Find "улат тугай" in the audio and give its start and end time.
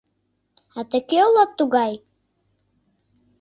1.27-1.93